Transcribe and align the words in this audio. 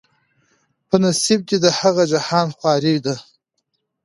په 0.87 0.95
نصیب 1.03 1.39
دي 1.49 1.57
د 1.63 1.67
هغه 1.79 2.03
جهان 2.11 2.47
خواري 2.57 2.95
ده 3.05 3.15